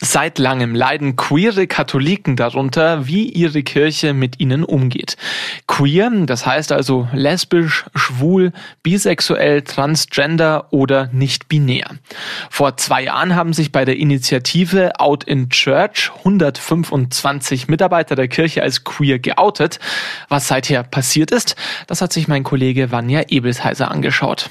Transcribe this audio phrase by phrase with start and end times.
[0.00, 5.16] Seit langem leiden queere Katholiken darunter, wie ihre Kirche mit ihnen umgeht.
[5.66, 8.52] Queer, das heißt also lesbisch, schwul,
[8.84, 11.88] bisexuell, transgender oder nicht binär.
[12.48, 18.62] Vor zwei Jahren haben sich bei der Initiative Out in Church 125 Mitarbeiter der Kirche
[18.62, 19.80] als queer geoutet.
[20.28, 21.56] Was seither passiert ist,
[21.88, 24.50] das hat sich mein Kollege Vanja Ebelsheiser angeschaut.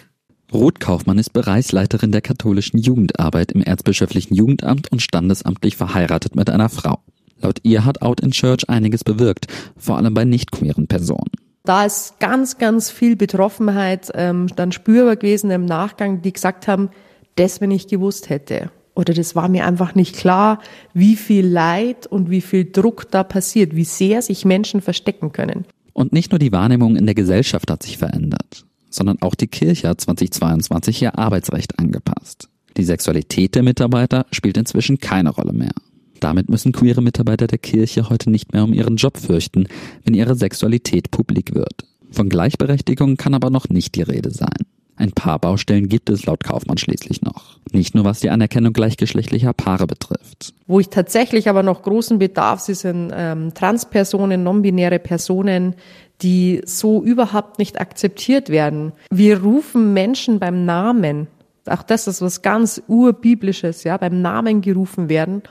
[0.53, 6.69] Ruth Kaufmann ist Bereichsleiterin der katholischen Jugendarbeit im Erzbischöflichen Jugendamt und standesamtlich verheiratet mit einer
[6.69, 6.99] Frau.
[7.41, 11.31] Laut ihr hat Out in Church einiges bewirkt, vor allem bei nicht queeren Personen.
[11.65, 16.91] Da ist ganz, ganz viel Betroffenheit ähm, dann spürbar gewesen im Nachgang, die gesagt haben,
[17.35, 18.71] das, wenn ich gewusst hätte.
[18.95, 20.59] Oder das war mir einfach nicht klar,
[20.93, 25.65] wie viel Leid und wie viel Druck da passiert, wie sehr sich Menschen verstecken können.
[25.91, 28.66] Und nicht nur die Wahrnehmung in der Gesellschaft hat sich verändert
[28.97, 32.49] sondern auch die Kirche hat 2022 ihr Arbeitsrecht angepasst.
[32.75, 35.71] Die Sexualität der Mitarbeiter spielt inzwischen keine Rolle mehr.
[36.19, 39.67] Damit müssen queere Mitarbeiter der Kirche heute nicht mehr um ihren Job fürchten,
[40.03, 41.85] wenn ihre Sexualität publik wird.
[42.11, 44.65] Von Gleichberechtigung kann aber noch nicht die Rede sein.
[44.95, 47.59] Ein paar Baustellen gibt es laut Kaufmann schließlich noch.
[47.71, 50.55] Nicht nur was die Anerkennung gleichgeschlechtlicher Paare betrifft.
[50.65, 55.75] Wo ich tatsächlich aber noch großen Bedarf sehe, sind ähm, Transpersonen, non-binäre Personen,
[56.21, 58.93] die so überhaupt nicht akzeptiert werden.
[59.11, 61.27] Wir rufen Menschen beim Namen.
[61.67, 65.43] Auch das ist was ganz urbiblisches, ja, beim Namen gerufen werden.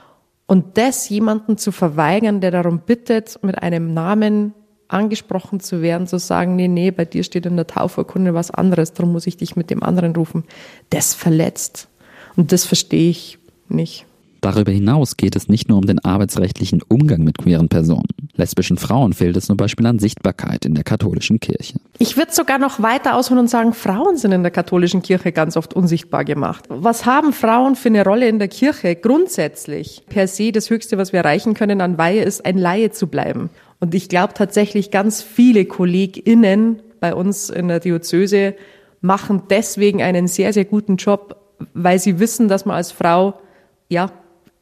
[0.46, 4.54] Und das jemanden zu verweigern, der darum bittet, mit einem Namen
[4.88, 8.92] angesprochen zu werden, zu sagen, nee, nee, bei dir steht in der Taufurkunde was anderes,
[8.92, 10.44] darum muss ich dich mit dem anderen rufen,
[10.90, 11.88] das verletzt.
[12.36, 14.05] Und das verstehe ich nicht.
[14.46, 18.06] Darüber hinaus geht es nicht nur um den arbeitsrechtlichen Umgang mit queeren Personen.
[18.36, 21.80] Lesbischen Frauen fehlt es zum Beispiel an Sichtbarkeit in der katholischen Kirche.
[21.98, 25.56] Ich würde sogar noch weiter ausholen und sagen, Frauen sind in der katholischen Kirche ganz
[25.56, 26.66] oft unsichtbar gemacht.
[26.68, 28.94] Was haben Frauen für eine Rolle in der Kirche?
[28.94, 33.08] Grundsätzlich, per se, das Höchste, was wir erreichen können an Weihe, ist ein Laie zu
[33.08, 33.50] bleiben.
[33.80, 38.54] Und ich glaube tatsächlich, ganz viele KollegInnen bei uns in der Diözese
[39.00, 41.34] machen deswegen einen sehr, sehr guten Job,
[41.74, 43.40] weil sie wissen, dass man als Frau,
[43.88, 44.12] ja,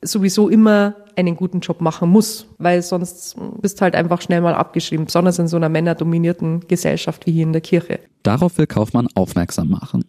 [0.04, 5.06] sowieso immer einen guten Job machen muss, weil sonst bist halt einfach schnell mal abgeschrieben,
[5.06, 8.00] besonders in so einer männerdominierten Gesellschaft wie hier in der Kirche.
[8.22, 10.04] Darauf will Kaufmann aufmerksam machen.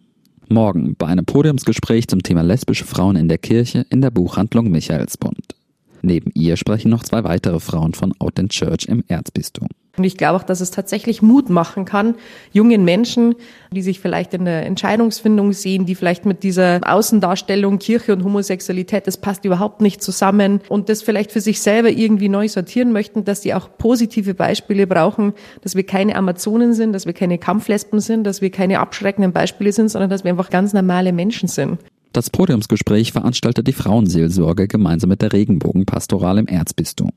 [0.48, 5.54] Morgen bei einem Podiumsgespräch zum Thema lesbische Frauen in der Kirche in der Buchhandlung Michaelsbund.
[6.02, 9.68] Neben ihr sprechen noch zwei weitere Frauen von Out in Church im Erzbistum.
[9.96, 12.14] Und ich glaube auch, dass es tatsächlich Mut machen kann,
[12.52, 13.34] jungen Menschen,
[13.70, 19.06] die sich vielleicht in der Entscheidungsfindung sehen, die vielleicht mit dieser Außendarstellung Kirche und Homosexualität,
[19.06, 23.24] das passt überhaupt nicht zusammen und das vielleicht für sich selber irgendwie neu sortieren möchten,
[23.24, 28.00] dass die auch positive Beispiele brauchen, dass wir keine Amazonen sind, dass wir keine Kampflesben
[28.00, 31.78] sind, dass wir keine abschreckenden Beispiele sind, sondern dass wir einfach ganz normale Menschen sind.
[32.12, 37.10] Das Podiumsgespräch veranstaltet die Frauenseelsorge gemeinsam mit der Regenbogenpastoral im Erzbistum.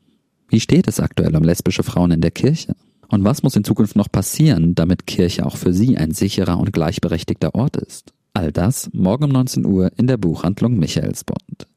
[0.50, 2.76] Wie steht es aktuell um lesbische Frauen in der Kirche?
[3.08, 6.74] Und was muss in Zukunft noch passieren, damit Kirche auch für sie ein sicherer und
[6.74, 8.14] gleichberechtigter Ort ist?
[8.34, 11.68] All das morgen um 19 Uhr in der Buchhandlung Michaelsbund.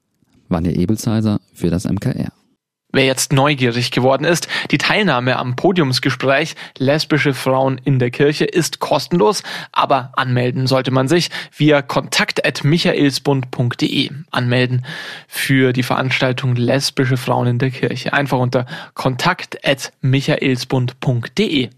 [0.48, 2.32] Vanja Ebelsheiser für das MKR.
[2.94, 8.80] Wer jetzt neugierig geworden ist, die Teilnahme am Podiumsgespräch Lesbische Frauen in der Kirche ist
[8.80, 9.42] kostenlos,
[9.72, 14.84] aber anmelden sollte man sich via kontakt.michaelsbund.de anmelden
[15.26, 18.12] für die Veranstaltung Lesbische Frauen in der Kirche.
[18.12, 21.70] Einfach unter kontakt.michaelsbund.de.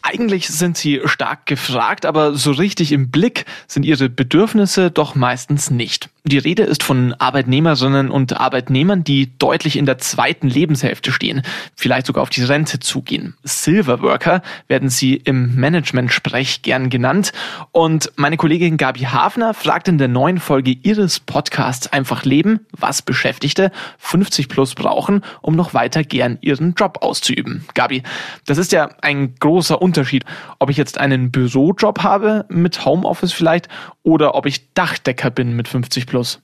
[0.00, 5.70] Eigentlich sind sie stark gefragt, aber so richtig im Blick sind ihre Bedürfnisse doch meistens
[5.70, 6.08] nicht.
[6.24, 11.42] Die Rede ist von Arbeitnehmerinnen und Arbeitnehmern, die deutlich in der zweiten Lebenshälfte stehen,
[11.76, 13.36] vielleicht sogar auf die Rente zugehen.
[13.44, 17.32] Silverworker werden sie im Management-Sprech gern genannt.
[17.70, 23.00] Und meine Kollegin Gabi Hafner fragt in der neuen Folge ihres Podcasts Einfach Leben, was
[23.00, 27.64] Beschäftigte 50 plus brauchen, um noch weiter gern ihren Job auszuüben.
[27.74, 28.02] Gabi,
[28.44, 30.24] das ist ja ein großer Unterschied,
[30.58, 33.68] ob ich jetzt einen Bürojob habe mit Homeoffice vielleicht
[34.02, 36.40] oder ob ich Dachdecker bin mit 50 plus.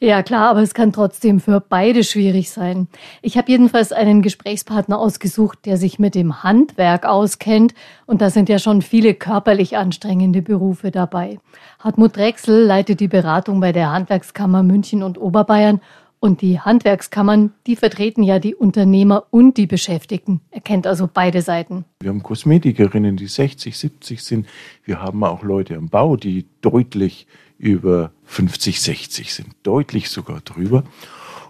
[0.00, 2.88] Ja klar, aber es kann trotzdem für beide schwierig sein.
[3.22, 7.74] Ich habe jedenfalls einen Gesprächspartner ausgesucht, der sich mit dem Handwerk auskennt
[8.06, 11.38] und da sind ja schon viele körperlich anstrengende Berufe dabei.
[11.78, 15.80] Hartmut Drechsel leitet die Beratung bei der Handwerkskammer München und Oberbayern
[16.22, 20.42] Und die Handwerkskammern, die vertreten ja die Unternehmer und die Beschäftigten.
[20.50, 21.86] Er kennt also beide Seiten.
[22.00, 24.46] Wir haben Kosmetikerinnen, die 60, 70 sind.
[24.84, 27.26] Wir haben auch Leute am Bau, die deutlich
[27.60, 30.84] über 50, 60 sind, deutlich sogar drüber.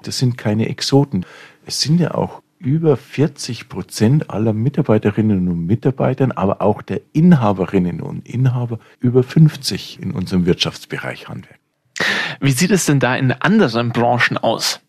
[0.02, 1.24] Das sind keine Exoten.
[1.64, 8.00] Es sind ja auch über 40 Prozent aller Mitarbeiterinnen und Mitarbeitern, aber auch der Inhaberinnen
[8.02, 11.58] und Inhaber über 50 in unserem Wirtschaftsbereich Handwerk.
[12.40, 14.80] Wie sieht es denn da in anderen Branchen aus?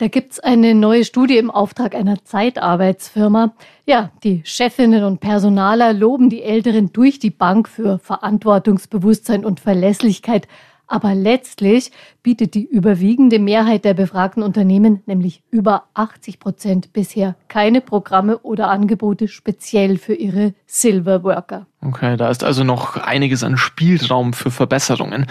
[0.00, 3.52] Da gibt's eine neue Studie im Auftrag einer Zeitarbeitsfirma.
[3.84, 10.46] Ja, die Chefinnen und Personaler loben die Älteren durch die Bank für Verantwortungsbewusstsein und Verlässlichkeit.
[10.86, 11.90] Aber letztlich
[12.22, 18.70] bietet die überwiegende Mehrheit der befragten Unternehmen, nämlich über 80 Prozent, bisher keine Programme oder
[18.70, 21.66] Angebote speziell für ihre Silver Worker.
[21.84, 25.26] Okay, da ist also noch einiges an Spielraum für Verbesserungen.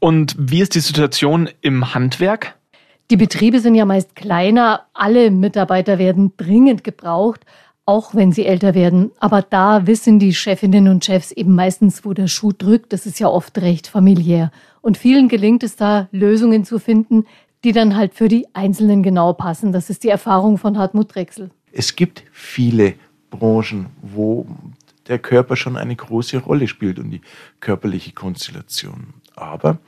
[0.00, 2.56] Und wie ist die Situation im Handwerk?
[3.10, 7.46] Die Betriebe sind ja meist kleiner, alle Mitarbeiter werden dringend gebraucht
[7.86, 9.12] auch wenn sie älter werden.
[9.20, 12.92] Aber da wissen die Chefinnen und Chefs eben meistens, wo der Schuh drückt.
[12.92, 14.50] Das ist ja oft recht familiär.
[14.82, 17.24] Und vielen gelingt es da, Lösungen zu finden,
[17.64, 19.72] die dann halt für die Einzelnen genau passen.
[19.72, 21.50] Das ist die Erfahrung von Hartmut Drechsel.
[21.72, 22.94] Es gibt viele
[23.30, 24.46] Branchen, wo
[25.06, 27.20] der Körper schon eine große Rolle spielt und die
[27.60, 29.14] körperliche Konstellation.
[29.36, 29.78] Aber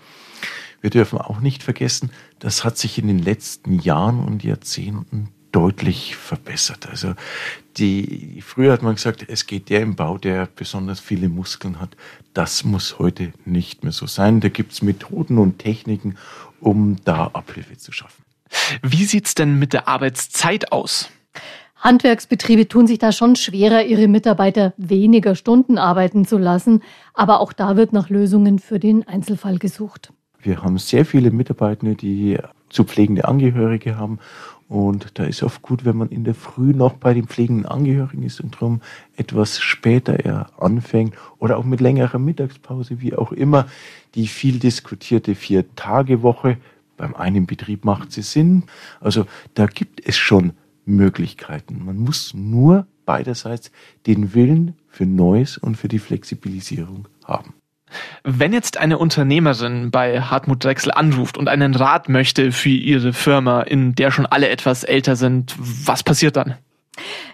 [0.80, 6.16] wir dürfen auch nicht vergessen, das hat sich in den letzten Jahren und Jahrzehnten deutlich
[6.16, 6.88] verbessert.
[6.88, 7.14] Also
[7.78, 11.96] die, früher hat man gesagt, es geht der im Bau, der besonders viele Muskeln hat.
[12.34, 14.40] Das muss heute nicht mehr so sein.
[14.40, 16.16] Da gibt es Methoden und Techniken,
[16.60, 18.24] um da Abhilfe zu schaffen.
[18.82, 21.10] Wie sieht's denn mit der Arbeitszeit aus?
[21.76, 26.82] Handwerksbetriebe tun sich da schon schwerer, ihre Mitarbeiter weniger Stunden arbeiten zu lassen.
[27.14, 30.12] Aber auch da wird nach Lösungen für den Einzelfall gesucht.
[30.40, 32.38] Wir haben sehr viele Mitarbeiter, die
[32.68, 34.18] zu pflegende Angehörige haben
[34.68, 38.22] und da ist oft gut, wenn man in der Früh noch bei den pflegenden Angehörigen
[38.22, 38.82] ist und darum
[39.16, 43.66] etwas später er anfängt oder auch mit längerer Mittagspause, wie auch immer.
[44.14, 46.58] Die viel diskutierte Vier-Tage-Woche
[46.98, 48.64] beim einen Betrieb macht sie Sinn.
[49.00, 49.24] Also
[49.54, 50.52] da gibt es schon
[50.84, 51.82] Möglichkeiten.
[51.84, 53.70] Man muss nur beiderseits
[54.06, 57.54] den Willen für Neues und für die Flexibilisierung haben.
[58.24, 63.62] Wenn jetzt eine Unternehmerin bei Hartmut Drechsel anruft und einen Rat möchte für ihre Firma,
[63.62, 66.54] in der schon alle etwas älter sind, was passiert dann?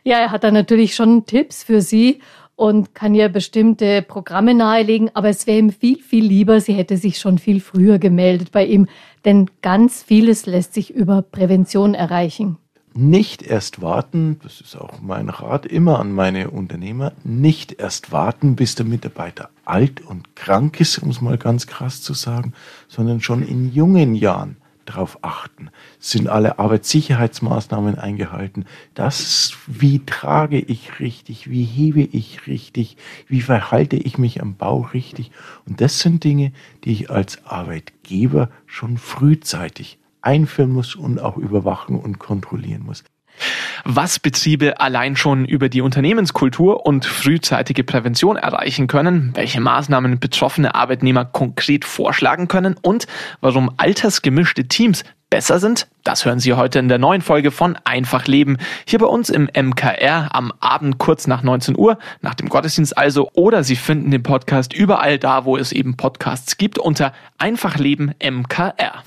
[0.03, 2.21] Ja, er hat da natürlich schon Tipps für sie
[2.57, 6.97] und kann ihr bestimmte Programme nahelegen, aber es wäre ihm viel, viel lieber, sie hätte
[6.97, 8.87] sich schon viel früher gemeldet bei ihm,
[9.25, 12.59] denn ganz vieles lässt sich über Prävention erreichen
[12.95, 18.57] nicht erst warten, das ist auch mein Rat immer an meine Unternehmer, nicht erst warten,
[18.57, 22.53] bis der Mitarbeiter alt und krank ist, um es mal ganz krass zu sagen,
[22.89, 25.71] sondern schon in jungen Jahren darauf achten.
[25.99, 28.67] Sind alle Arbeitssicherheitsmaßnahmen eingehalten?
[28.95, 31.51] Das, wie trage ich richtig?
[31.51, 32.97] Wie hebe ich richtig?
[33.27, 35.31] Wie verhalte ich mich am Bau richtig?
[35.67, 36.53] Und das sind Dinge,
[36.85, 43.05] die ich als Arbeitgeber schon frühzeitig einführen muss und auch überwachen und kontrollieren muss.
[43.85, 50.75] Was Betriebe allein schon über die Unternehmenskultur und frühzeitige Prävention erreichen können, welche Maßnahmen betroffene
[50.75, 53.07] Arbeitnehmer konkret vorschlagen können und
[53.41, 58.27] warum altersgemischte Teams besser sind, das hören Sie heute in der neuen Folge von Einfach
[58.27, 58.57] Leben.
[58.87, 63.31] Hier bei uns im MKR am Abend kurz nach 19 Uhr, nach dem Gottesdienst also,
[63.35, 68.13] oder Sie finden den Podcast überall da, wo es eben Podcasts gibt, unter Einfach Leben
[68.23, 69.03] MKR.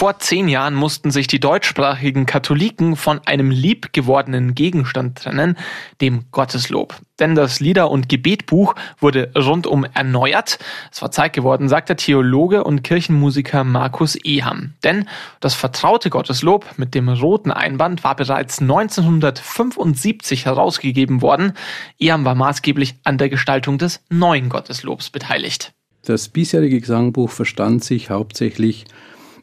[0.00, 5.58] Vor zehn Jahren mussten sich die deutschsprachigen Katholiken von einem liebgewordenen Gegenstand trennen,
[6.00, 6.96] dem Gotteslob.
[7.18, 10.58] Denn das Lieder- und Gebetbuch wurde rundum erneuert.
[10.90, 14.72] Es war Zeit geworden, sagt der Theologe und Kirchenmusiker Markus Eham.
[14.84, 15.06] Denn
[15.40, 21.52] das vertraute Gotteslob mit dem roten Einband war bereits 1975 herausgegeben worden.
[21.98, 25.74] Eham war maßgeblich an der Gestaltung des neuen Gotteslobs beteiligt.
[26.06, 28.86] Das bisherige Gesangbuch verstand sich hauptsächlich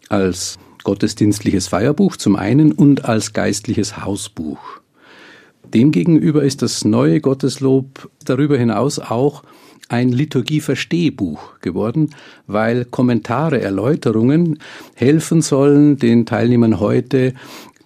[0.10, 4.60] als gottesdienstliches Feierbuch zum einen und als geistliches Hausbuch.
[5.74, 9.44] Demgegenüber ist das neue Gotteslob darüber hinaus auch
[9.90, 12.12] ein Liturgie-Verstehbuch geworden,
[12.46, 14.60] weil Kommentare, Erläuterungen
[14.96, 17.34] helfen sollen, den Teilnehmern heute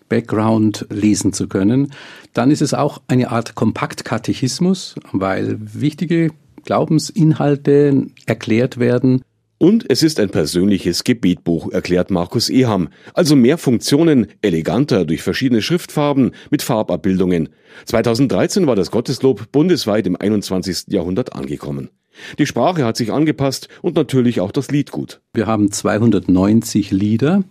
[0.10, 1.92] Background lesen zu können.
[2.34, 6.32] Dann ist es auch eine Art Kompaktkatechismus, weil wichtige
[6.66, 9.24] Glaubensinhalte erklärt werden
[9.62, 12.90] und es ist ein persönliches Gebetbuch, erklärt Markus Eham.
[13.14, 17.50] Also mehr Funktionen, eleganter durch verschiedene Schriftfarben mit Farbabbildungen.
[17.86, 20.86] 2013 war das Gotteslob bundesweit im 21.
[20.88, 21.92] Jahrhundert angekommen.
[22.40, 25.22] Die Sprache hat sich angepasst und natürlich auch das Liedgut.
[25.36, 27.44] Wir haben 290 Lieder,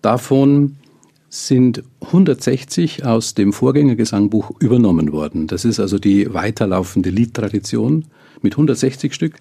[0.00, 0.76] davon
[1.28, 5.46] sind 160 aus dem Vorgängergesangbuch übernommen worden.
[5.46, 8.06] Das ist also die weiterlaufende Liedtradition
[8.40, 9.34] mit 160 Stück.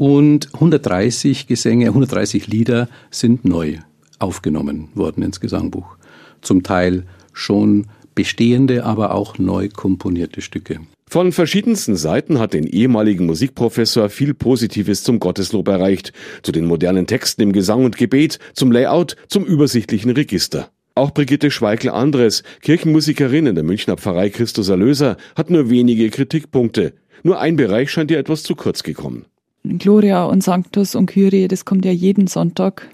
[0.00, 3.76] Und 130 Gesänge, 130 Lieder sind neu
[4.18, 5.98] aufgenommen worden ins Gesangbuch.
[6.40, 7.04] Zum Teil
[7.34, 10.80] schon bestehende, aber auch neu komponierte Stücke.
[11.06, 17.06] Von verschiedensten Seiten hat den ehemaligen Musikprofessor viel Positives zum Gotteslob erreicht, zu den modernen
[17.06, 20.70] Texten im Gesang und Gebet, zum Layout, zum übersichtlichen Register.
[20.94, 26.94] Auch Brigitte Schweigel-Andres, Kirchenmusikerin in der Münchner Pfarrei Christus Erlöser, hat nur wenige Kritikpunkte.
[27.22, 29.26] Nur ein Bereich scheint ihr etwas zu kurz gekommen.
[29.62, 32.88] Gloria und Sanctus und Kyrie, das kommt ja jeden Sonntag.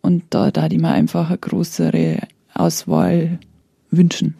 [0.00, 2.18] Und da da die mir einfach eine größere
[2.54, 3.38] Auswahl
[3.90, 4.34] wünschen.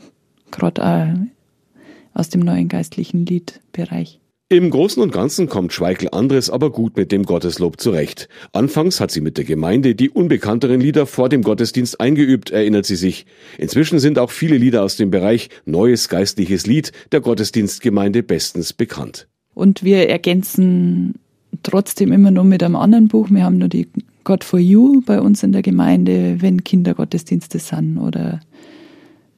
[0.51, 4.21] Gerade auch aus dem neuen geistlichen Liedbereich.
[4.53, 8.29] Im Großen und Ganzen kommt Schweigel Andres aber gut mit dem Gotteslob zurecht.
[8.53, 12.97] Anfangs hat sie mit der Gemeinde die unbekannteren Lieder vor dem Gottesdienst eingeübt, erinnert sie
[12.97, 13.25] sich.
[13.57, 19.27] Inzwischen sind auch viele Lieder aus dem Bereich Neues geistliches Lied der Gottesdienstgemeinde bestens bekannt.
[19.55, 21.15] Und wir ergänzen
[21.63, 23.31] trotzdem immer nur mit einem anderen Buch.
[23.31, 23.89] Wir haben nur die
[24.25, 28.41] God for You bei uns in der Gemeinde, wenn Kindergottesdienste sind oder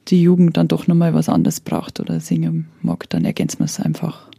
[0.07, 3.79] die Jugend dann doch nochmal was anderes braucht oder singen mag, dann ergänzen wir es
[3.79, 4.29] einfach.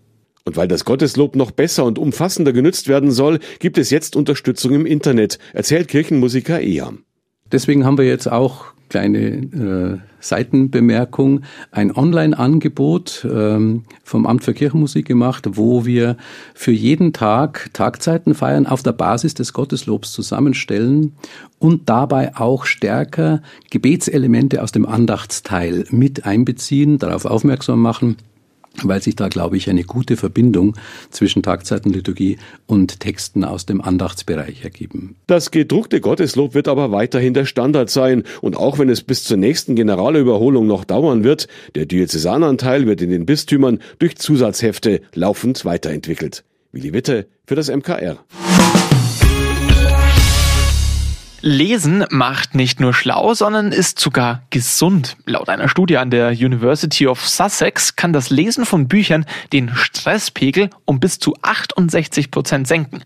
[0.44, 4.74] Und weil das Gotteslob noch besser und umfassender genützt werden soll, gibt es jetzt Unterstützung
[4.74, 7.05] im Internet, erzählt Kirchenmusiker Eam.
[7.52, 15.06] Deswegen haben wir jetzt auch kleine äh, Seitenbemerkung, ein Online-Angebot ähm, vom Amt für Kirchenmusik
[15.06, 16.16] gemacht, wo wir
[16.54, 21.12] für jeden Tag Tagzeiten feiern auf der Basis des Gotteslobs zusammenstellen
[21.58, 28.16] und dabei auch stärker Gebetselemente aus dem Andachtsteil mit einbeziehen, darauf aufmerksam machen
[28.82, 30.76] weil sich da, glaube ich, eine gute Verbindung
[31.10, 35.16] zwischen Tagzeitenliturgie und Texten aus dem Andachtsbereich ergeben.
[35.26, 39.36] Das gedruckte Gotteslob wird aber weiterhin der Standard sein und auch wenn es bis zur
[39.36, 46.44] nächsten Generalüberholung noch dauern wird, der Diözesananteil wird in den Bistümern durch Zusatzhefte laufend weiterentwickelt.
[46.72, 48.18] Willi Witte für das MKR.
[51.46, 55.16] Lesen macht nicht nur schlau, sondern ist sogar gesund.
[55.26, 60.70] Laut einer Studie an der University of Sussex kann das Lesen von Büchern den Stresspegel
[60.86, 63.04] um bis zu 68 Prozent senken.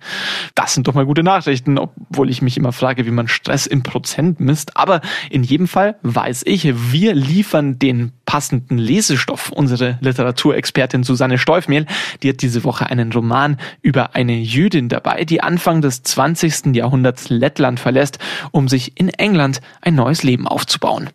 [0.54, 3.82] Das sind doch mal gute Nachrichten, obwohl ich mich immer frage, wie man Stress in
[3.82, 4.75] Prozent misst.
[4.75, 9.50] Aber in jedem Fall weiß ich, wir liefern den passenden Lesestoff.
[9.50, 11.84] Unsere Literaturexpertin Susanne Steufmehl,
[12.22, 16.76] die hat diese Woche einen Roman über eine Jüdin dabei, die Anfang des 20.
[16.76, 18.20] Jahrhunderts Lettland verlässt,
[18.52, 21.10] um sich in England ein neues Leben aufzubauen.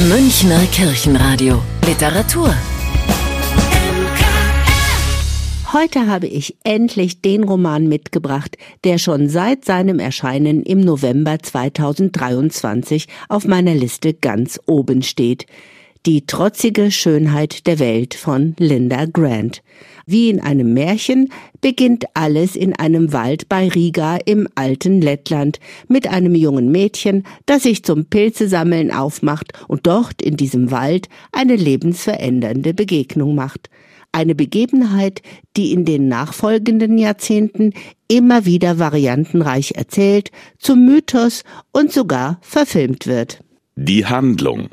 [0.00, 2.52] Münchner Kirchenradio Literatur
[5.72, 13.06] Heute habe ich endlich den Roman mitgebracht, der schon seit seinem Erscheinen im November 2023
[13.30, 15.46] auf meiner Liste ganz oben steht.
[16.04, 19.62] Die trotzige Schönheit der Welt von Linda Grant.
[20.04, 21.30] Wie in einem Märchen
[21.62, 27.62] beginnt alles in einem Wald bei Riga im alten Lettland mit einem jungen Mädchen, das
[27.62, 33.70] sich zum Pilzesammeln aufmacht und dort in diesem Wald eine lebensverändernde Begegnung macht
[34.12, 35.22] eine Begebenheit,
[35.56, 37.72] die in den nachfolgenden Jahrzehnten
[38.08, 43.42] immer wieder variantenreich erzählt, zum Mythos und sogar verfilmt wird.
[43.74, 44.68] Die Handlung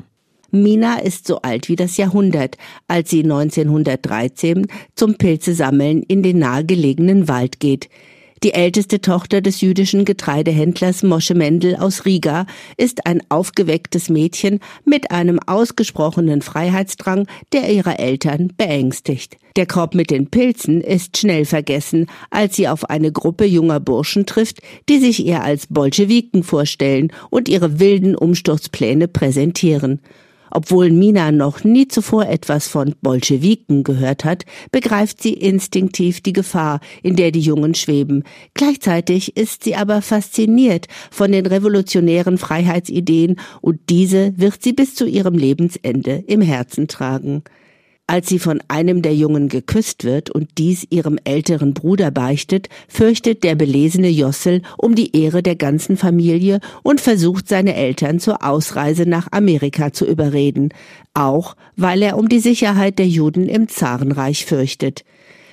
[0.52, 2.56] Mina ist so alt wie das Jahrhundert,
[2.88, 7.88] als sie 1913 zum Pilzesammeln in den nahegelegenen Wald geht.
[8.42, 12.46] Die älteste Tochter des jüdischen Getreidehändlers Mosche Mendel aus Riga
[12.78, 19.36] ist ein aufgewecktes Mädchen mit einem ausgesprochenen Freiheitsdrang, der ihre Eltern beängstigt.
[19.56, 24.24] Der Korb mit den Pilzen ist schnell vergessen, als sie auf eine Gruppe junger Burschen
[24.24, 30.00] trifft, die sich ihr als Bolschewiken vorstellen und ihre wilden Umsturzpläne präsentieren.
[30.50, 36.80] Obwohl Mina noch nie zuvor etwas von Bolschewiken gehört hat, begreift sie instinktiv die Gefahr,
[37.02, 38.24] in der die Jungen schweben.
[38.54, 45.06] Gleichzeitig ist sie aber fasziniert von den revolutionären Freiheitsideen und diese wird sie bis zu
[45.06, 47.42] ihrem Lebensende im Herzen tragen.
[48.10, 53.44] Als sie von einem der Jungen geküsst wird und dies ihrem älteren Bruder beichtet, fürchtet
[53.44, 59.08] der belesene Jossel um die Ehre der ganzen Familie und versucht seine Eltern zur Ausreise
[59.08, 60.70] nach Amerika zu überreden,
[61.14, 65.04] auch weil er um die Sicherheit der Juden im Zarenreich fürchtet.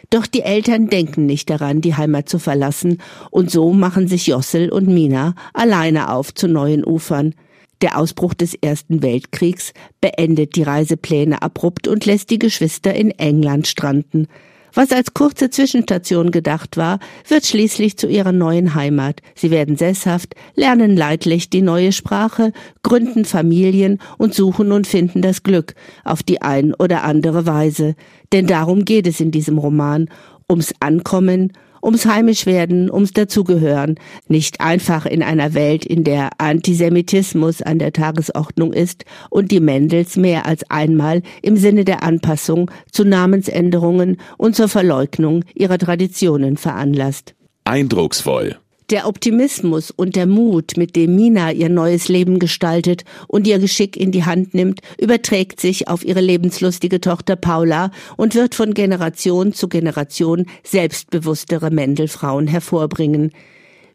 [0.10, 4.72] Doch die Eltern denken nicht daran, die Heimat zu verlassen, und so machen sich Jossel
[4.72, 7.36] und Mina alleine auf zu neuen Ufern.
[7.82, 13.68] Der Ausbruch des Ersten Weltkriegs beendet die Reisepläne abrupt und lässt die Geschwister in England
[13.68, 14.28] stranden.
[14.74, 19.22] Was als kurze Zwischenstation gedacht war, wird schließlich zu ihrer neuen Heimat.
[19.34, 22.52] Sie werden sesshaft, lernen leidlich die neue Sprache,
[22.84, 27.96] gründen Familien und suchen und finden das Glück auf die ein oder andere Weise.
[28.34, 30.10] Denn darum geht es in diesem Roman,
[30.50, 31.54] ums Ankommen,
[31.88, 33.96] ums Heimischwerden, ums Dazugehören.
[34.28, 40.18] Nicht einfach in einer Welt, in der Antisemitismus an der Tagesordnung ist und die Mendels
[40.18, 47.36] mehr als einmal im Sinne der Anpassung zu Namensänderungen und zur Verleugnung ihrer Traditionen veranlasst.
[47.64, 48.58] Eindrucksvoll.
[48.90, 53.98] Der Optimismus und der Mut, mit dem Mina ihr neues Leben gestaltet und ihr Geschick
[53.98, 59.52] in die Hand nimmt, überträgt sich auf ihre lebenslustige Tochter Paula und wird von Generation
[59.52, 63.32] zu Generation selbstbewusstere Mendelfrauen hervorbringen.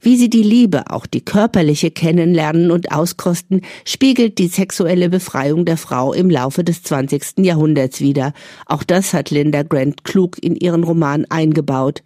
[0.03, 5.79] Wie sie die Liebe, auch die körperliche, kennenlernen und auskosten, spiegelt die sexuelle Befreiung der
[5.79, 7.39] Frau im Laufe des 20.
[7.39, 8.35] Jahrhunderts wider.
[8.67, 12.03] Auch das hat Linda Grant klug in ihren Roman eingebaut.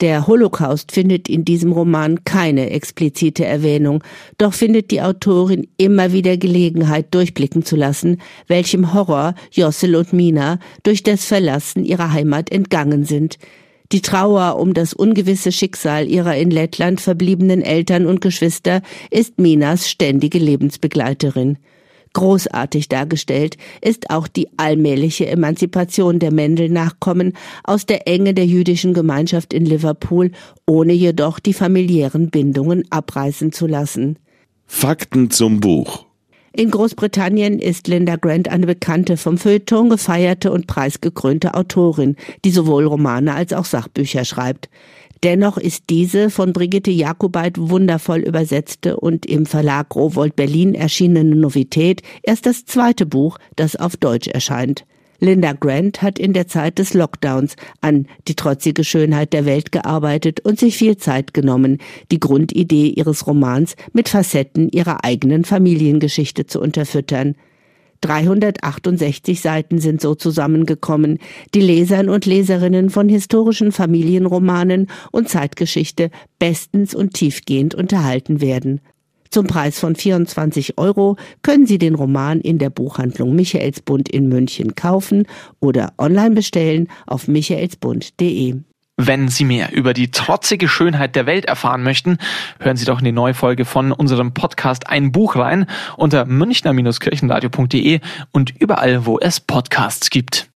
[0.00, 4.02] Der Holocaust findet in diesem Roman keine explizite Erwähnung,
[4.38, 10.58] doch findet die Autorin immer wieder Gelegenheit, durchblicken zu lassen, welchem Horror Jossel und Mina
[10.84, 13.36] durch das Verlassen ihrer Heimat entgangen sind.
[13.92, 18.80] Die Trauer um das ungewisse Schicksal ihrer in Lettland verbliebenen Eltern und Geschwister
[19.10, 21.58] ist Minas ständige Lebensbegleiterin.
[22.12, 29.52] Großartig dargestellt ist auch die allmähliche Emanzipation der Mendel-Nachkommen aus der Enge der jüdischen Gemeinschaft
[29.52, 30.32] in Liverpool,
[30.66, 34.18] ohne jedoch die familiären Bindungen abreißen zu lassen.
[34.66, 36.06] Fakten zum Buch.
[36.52, 42.86] In Großbritannien ist Linda Grant eine bekannte, vom Feuilleton gefeierte und preisgekrönte Autorin, die sowohl
[42.86, 44.68] Romane als auch Sachbücher schreibt.
[45.22, 52.02] Dennoch ist diese von Brigitte Jakobait wundervoll übersetzte und im Verlag Rowold Berlin erschienene Novität
[52.22, 54.86] erst das zweite Buch, das auf Deutsch erscheint.
[55.22, 60.40] Linda Grant hat in der Zeit des Lockdowns an die trotzige Schönheit der Welt gearbeitet
[60.40, 61.76] und sich viel Zeit genommen,
[62.10, 67.34] die Grundidee ihres Romans mit Facetten ihrer eigenen Familiengeschichte zu unterfüttern.
[68.00, 71.18] 368 Seiten sind so zusammengekommen,
[71.54, 78.80] die Lesern und Leserinnen von historischen Familienromanen und Zeitgeschichte bestens und tiefgehend unterhalten werden.
[79.30, 84.74] Zum Preis von 24 Euro können Sie den Roman in der Buchhandlung Michaelsbund in München
[84.74, 85.26] kaufen
[85.60, 88.56] oder online bestellen auf michaelsbund.de.
[89.06, 92.18] Wenn Sie mehr über die trotzige Schönheit der Welt erfahren möchten,
[92.58, 95.64] hören Sie doch in die neue Folge von unserem Podcast Ein Buch rein
[95.96, 98.00] unter münchner-kirchenradio.de
[98.32, 100.50] und überall, wo es Podcasts gibt.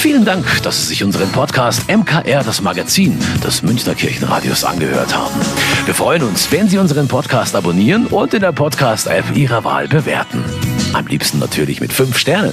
[0.00, 5.40] Vielen Dank, dass Sie sich unseren Podcast MKR, das Magazin des Münchner Kirchenradios, angehört haben.
[5.84, 10.42] Wir freuen uns, wenn Sie unseren Podcast abonnieren und in der Podcast-App Ihrer Wahl bewerten.
[10.94, 12.52] Am liebsten natürlich mit fünf Sternen.